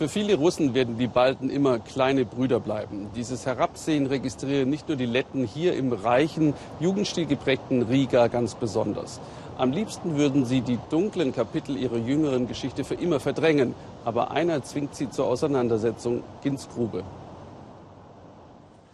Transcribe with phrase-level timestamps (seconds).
[0.00, 3.10] Für viele Russen werden die Balten immer kleine Brüder bleiben.
[3.14, 9.20] Dieses Herabsehen registrieren nicht nur die Letten hier im reichen, jugendstil geprägten Riga ganz besonders.
[9.58, 13.74] Am liebsten würden sie die dunklen Kapitel ihrer jüngeren Geschichte für immer verdrängen.
[14.06, 17.04] Aber einer zwingt sie zur Auseinandersetzung, Gins Grube.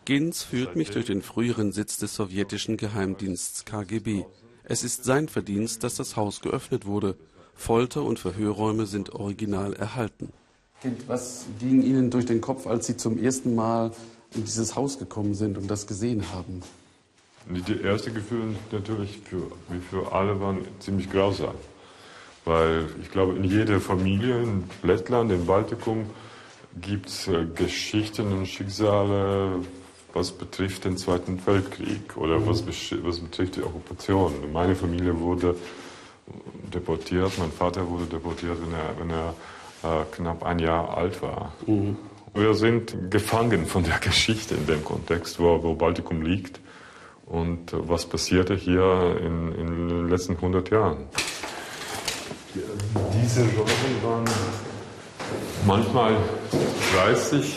[0.07, 4.25] Gins führt mich durch den früheren Sitz des sowjetischen Geheimdienstes KGB.
[4.65, 7.15] Es ist sein Verdienst, dass das Haus geöffnet wurde.
[7.55, 10.33] Folter- und Verhörräume sind original erhalten.
[11.07, 13.93] Was ging Ihnen durch den Kopf, als Sie zum ersten Mal
[14.35, 16.63] in dieses Haus gekommen sind und das gesehen haben?
[17.49, 21.55] Die erste Gefühle natürlich für, wie für alle waren ziemlich grausam.
[22.45, 26.07] Weil ich glaube, in jeder Familie in Lettland, im Baltikum,
[26.81, 29.61] gibt es äh, Geschichten und Schicksale,
[30.13, 32.47] was betrifft den Zweiten Weltkrieg oder mhm.
[32.47, 34.33] was, was betrifft die Okkupation.
[34.53, 35.57] Meine Familie wurde
[36.75, 39.35] deportiert, mein Vater wurde deportiert, wenn er, wenn er
[40.13, 41.53] knapp ein Jahr alt war.
[41.67, 41.97] Mhm.
[42.35, 46.61] Wir sind gefangen von der Geschichte in dem Kontext, wo, wo Baltikum liegt
[47.27, 50.99] und äh, was passierte hier in, in den letzten 100 Jahren.
[53.23, 54.25] Diese Rosen waren
[55.67, 56.17] manchmal
[56.95, 57.57] 30,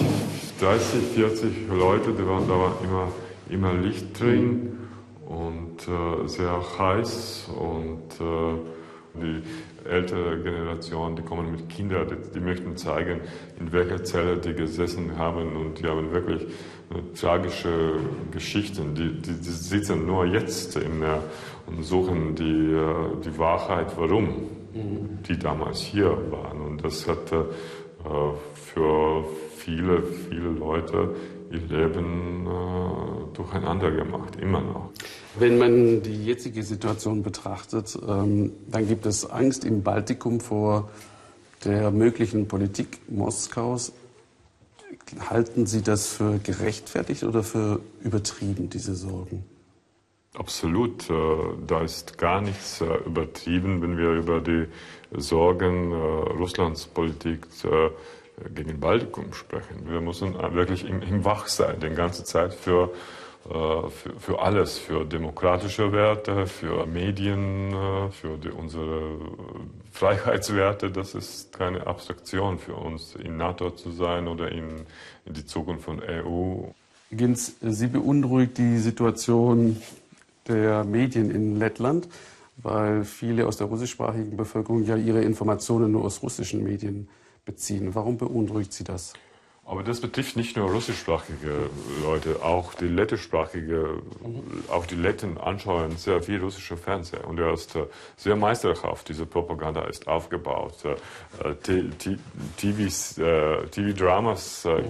[0.59, 3.07] 30, 40 Leute, da war, da immer,
[3.49, 4.77] immer Licht drin
[5.25, 8.78] und äh, sehr heiß und äh,
[9.15, 9.41] die
[9.89, 13.21] ältere Generation, die kommen mit Kindern, die, die, möchten zeigen,
[13.59, 16.45] in welcher Zelle die gesessen haben und die haben wirklich
[17.15, 17.93] tragische
[18.31, 18.95] Geschichten.
[18.95, 21.17] Die, die, die sitzen nur jetzt in, äh,
[21.67, 24.27] und suchen die, äh, die Wahrheit, warum
[24.73, 25.19] mhm.
[25.27, 26.61] die damals hier waren.
[26.61, 27.37] Und das hat äh,
[28.53, 29.25] für
[29.57, 31.15] viele, viele Leute
[31.51, 34.89] ihr Leben äh, durcheinander gemacht, immer noch.
[35.37, 40.89] Wenn man die jetzige Situation betrachtet, ähm, dann gibt es Angst im Baltikum vor
[41.65, 43.93] der möglichen Politik Moskaus.
[45.29, 49.43] Halten Sie das für gerechtfertigt oder für übertrieben, diese Sorgen?
[50.35, 51.09] Absolut.
[51.09, 51.13] Äh,
[51.65, 54.67] da ist gar nichts äh, übertrieben, wenn wir über die
[55.11, 57.47] Sorgen äh, Russlands Politik
[58.53, 59.89] gegen Baltikum sprechen.
[59.89, 62.91] Wir müssen wirklich im, im Wach sein, die ganze Zeit für,
[63.43, 63.89] für,
[64.19, 67.73] für, alles, für demokratische Werte, für Medien,
[68.11, 69.17] für die, unsere
[69.91, 70.91] Freiheitswerte.
[70.91, 74.85] Das ist keine Abstraktion für uns, in NATO zu sein oder in,
[75.25, 76.69] in die Zukunft von EU.
[77.11, 79.81] Gins, Sie beunruhigt die Situation
[80.47, 82.07] der Medien in Lettland,
[82.57, 87.07] weil viele aus der russischsprachigen Bevölkerung ja ihre Informationen nur aus russischen Medien
[87.49, 87.95] beziehen.
[87.95, 89.13] Warum beunruhigt Sie das?
[89.65, 91.69] Aber das betrifft nicht nur russischsprachige
[92.03, 94.01] Leute, auch die lettischsprachige,
[94.67, 97.27] auch die Letten anschauen sehr viel russische Fernseher.
[97.27, 97.85] Und er ist äh,
[98.17, 100.73] sehr meisterhaft, diese Propaganda ist aufgebaut.
[100.85, 100.95] Äh,
[102.57, 104.81] TV-Dramas, äh,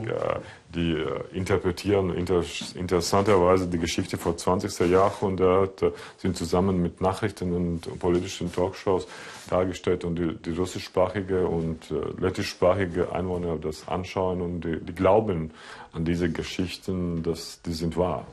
[0.75, 1.03] die
[1.34, 2.44] interpretieren inter
[2.75, 4.88] interessanterweise die Geschichte vor 20.
[4.90, 5.84] Jahrhundert,
[6.18, 9.08] sind zusammen mit Nachrichten und politischen Talkshows
[9.50, 15.52] dargestellt und die, die russischsprachige und äh, lettischsprachige Einwohner das anschauen und die, die glauben
[15.91, 18.28] an diese Geschichten, dass die sind wahr.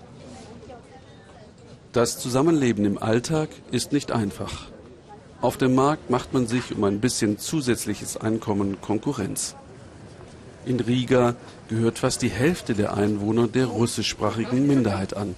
[1.93, 4.67] Das Zusammenleben im Alltag ist nicht einfach.
[5.41, 9.57] Auf dem Markt macht man sich um ein bisschen zusätzliches Einkommen Konkurrenz.
[10.67, 11.37] In Riga
[11.69, 15.37] gehört fast die Hälfte der Einwohner der russischsprachigen Minderheit an.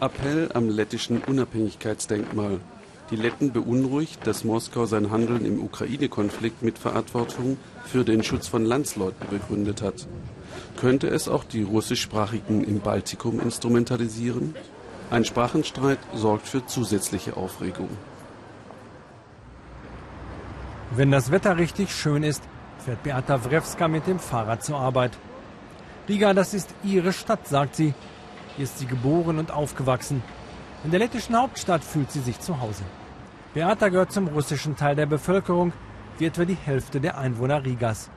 [0.00, 2.60] Appell am lettischen Unabhängigkeitsdenkmal.
[3.10, 8.64] Die Letten beunruhigt, dass Moskau sein Handeln im Ukraine-Konflikt mit Verantwortung für den Schutz von
[8.64, 10.06] Landsleuten begründet hat.
[10.76, 14.54] Könnte es auch die russischsprachigen im Baltikum instrumentalisieren?
[15.10, 17.88] Ein Sprachenstreit sorgt für zusätzliche Aufregung.
[20.94, 22.42] Wenn das Wetter richtig schön ist,
[22.76, 25.12] fährt Beata Wrewska mit dem Fahrrad zur Arbeit.
[26.06, 27.94] Riga, das ist ihre Stadt, sagt sie.
[28.56, 30.22] Hier ist sie geboren und aufgewachsen.
[30.84, 32.82] In der lettischen Hauptstadt fühlt sie sich zu Hause.
[33.54, 35.72] Beata gehört zum russischen Teil der Bevölkerung,
[36.18, 38.10] wie etwa die Hälfte der Einwohner Rigas.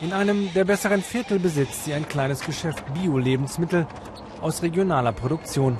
[0.00, 3.86] In einem der besseren Viertel besitzt sie ein kleines Geschäft Bio-Lebensmittel
[4.40, 5.78] aus regionaler Produktion.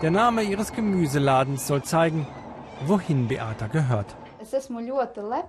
[0.00, 2.26] Der Name ihres Gemüseladens soll zeigen,
[2.86, 4.14] wohin Beata gehört.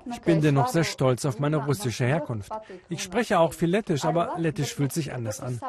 [0.06, 2.52] Ich bin dennoch sehr stolz auf meine russische Herkunft.
[2.90, 5.60] Ich spreche auch viel Lettisch, aber Lettisch fühlt sich anders an.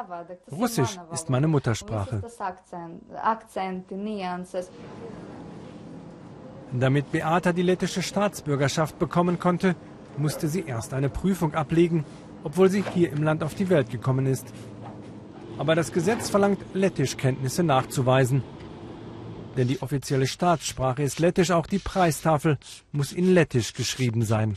[0.51, 2.21] Russisch ist meine Muttersprache.
[6.71, 9.75] Damit Beata die lettische Staatsbürgerschaft bekommen konnte,
[10.17, 12.05] musste sie erst eine Prüfung ablegen,
[12.43, 14.47] obwohl sie hier im Land auf die Welt gekommen ist.
[15.57, 18.43] Aber das Gesetz verlangt Lettischkenntnisse nachzuweisen.
[19.57, 22.57] Denn die offizielle Staatssprache ist Lettisch, auch die Preistafel
[22.91, 24.55] muss in Lettisch geschrieben sein.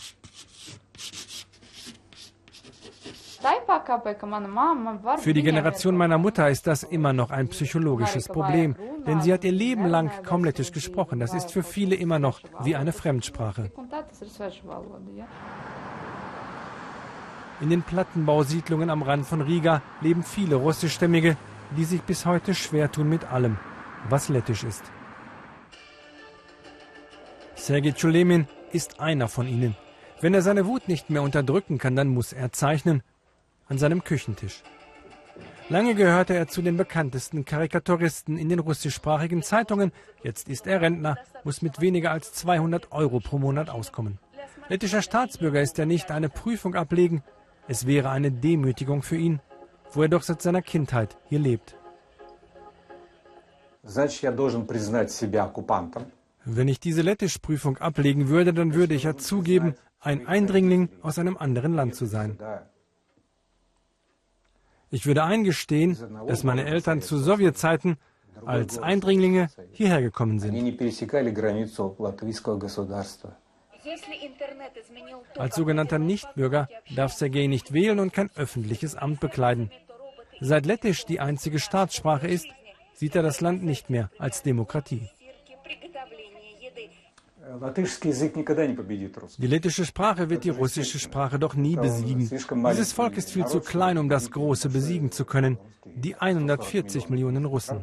[5.18, 8.76] Für die Generation meiner Mutter ist das immer noch ein psychologisches Problem,
[9.06, 11.20] denn sie hat ihr Leben lang kaum Lettisch gesprochen.
[11.20, 13.72] Das ist für viele immer noch wie eine Fremdsprache.
[17.62, 21.36] In den Plattenbausiedlungen am Rand von Riga leben viele russischstämmige,
[21.76, 23.58] die sich bis heute schwer tun mit allem,
[24.08, 24.82] was lettisch ist.
[27.54, 29.76] Sergei Chulemin ist einer von ihnen.
[30.20, 33.02] Wenn er seine Wut nicht mehr unterdrücken kann, dann muss er zeichnen
[33.68, 34.62] an seinem Küchentisch.
[35.68, 39.92] Lange gehörte er zu den bekanntesten Karikaturisten in den russischsprachigen Zeitungen.
[40.22, 44.18] Jetzt ist er Rentner, muss mit weniger als 200 Euro pro Monat auskommen.
[44.68, 47.22] Lettischer Staatsbürger ist er nicht, eine Prüfung ablegen.
[47.68, 49.40] Es wäre eine Demütigung für ihn,
[49.92, 51.76] wo er doch seit seiner Kindheit hier lebt.
[56.44, 61.36] Wenn ich diese Lettischprüfung ablegen würde, dann würde ich ja zugeben, ein Eindringling aus einem
[61.36, 62.38] anderen Land zu sein.
[64.90, 65.96] Ich würde eingestehen,
[66.26, 67.96] dass meine Eltern zu Sowjetzeiten
[68.44, 70.54] als Eindringlinge hierher gekommen sind.
[75.36, 79.70] Als sogenannter Nichtbürger darf Sergei nicht wählen und kein öffentliches Amt bekleiden.
[80.40, 82.46] Seit Lettisch die einzige Staatssprache ist,
[83.00, 85.08] sieht er das Land nicht mehr als Demokratie.
[89.38, 92.28] Die lettische Sprache wird die russische Sprache doch nie besiegen.
[92.28, 95.56] Dieses Volk ist viel zu klein, um das Große besiegen zu können.
[95.86, 97.80] Die 140 Millionen Russen.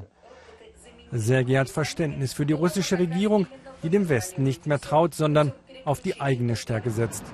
[1.11, 3.47] Sergei hat Verständnis für die russische Regierung,
[3.81, 5.51] die dem Westen nicht mehr traut, sondern
[5.83, 7.25] auf die eigene Stärke setzt.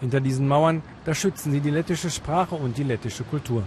[0.00, 3.62] Hinter diesen Mauern, da schützen sie die lettische Sprache und die lettische Kultur.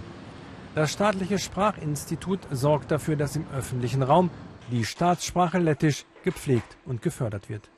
[0.74, 4.30] Das staatliche Sprachinstitut sorgt dafür, dass im öffentlichen Raum
[4.72, 7.70] die Staatssprache Lettisch gepflegt und gefördert wird.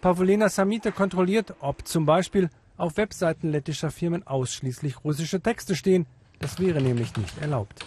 [0.00, 2.48] Pavlena Samite kontrolliert, ob zum Beispiel
[2.78, 6.06] auf Webseiten lettischer Firmen ausschließlich russische Texte stehen.
[6.40, 7.84] Das wäre nämlich nicht erlaubt.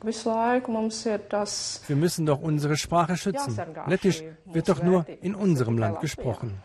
[0.00, 3.58] Wir müssen doch unsere Sprache schützen.
[3.88, 6.62] Lettisch wird doch nur in unserem Land gesprochen.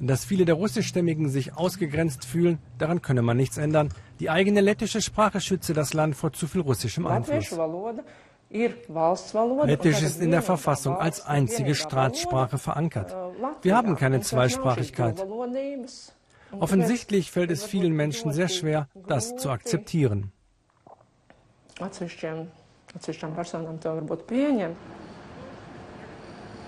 [0.00, 3.88] Dass viele der Russischstämmigen sich ausgegrenzt fühlen, daran könne man nichts ändern.
[4.20, 7.50] Die eigene lettische Sprache schütze das Land vor zu viel russischem Einfluss.
[8.50, 13.14] Lettisch ist in der Verfassung als einzige Staatssprache verankert.
[13.62, 15.26] Wir haben keine Zweisprachigkeit.
[16.58, 20.32] Offensichtlich fällt es vielen Menschen sehr schwer, das zu akzeptieren.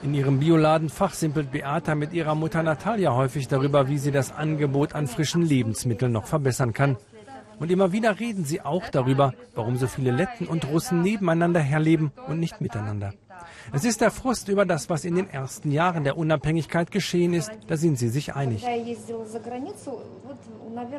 [0.02, 4.94] In ihrem Bioladen fachsimpelt Beata mit ihrer Mutter Natalia häufig darüber, wie sie das Angebot
[4.94, 6.96] an frischen Lebensmitteln noch verbessern kann.
[7.58, 12.12] Und immer wieder reden sie auch darüber, warum so viele Letten und Russen nebeneinander herleben
[12.26, 13.12] und nicht miteinander.
[13.72, 17.50] Es ist der Frust über das, was in den ersten Jahren der Unabhängigkeit geschehen ist.
[17.66, 18.64] Da sind sie sich einig.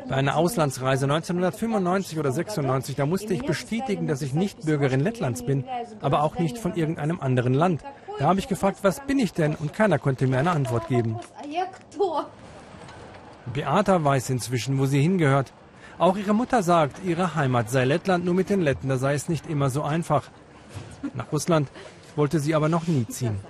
[0.08, 5.44] Bei einer Auslandsreise 1995 oder 96, da musste ich bestätigen, dass ich nicht Bürgerin Lettlands
[5.44, 5.64] bin,
[6.00, 7.82] aber auch nicht von irgendeinem anderen Land.
[8.18, 9.54] Da habe ich gefragt, was bin ich denn?
[9.54, 11.18] Und keiner konnte mir eine Antwort geben.
[13.52, 15.52] Beata weiß inzwischen, wo sie hingehört.
[15.98, 19.28] Auch ihre Mutter sagt, ihre Heimat sei Lettland, nur mit den Letten, da sei es
[19.28, 20.24] nicht immer so einfach.
[21.14, 21.68] Nach Russland
[22.16, 23.40] wollte sie aber noch nie ziehen.